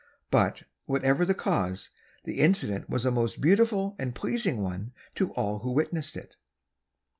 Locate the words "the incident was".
2.23-3.05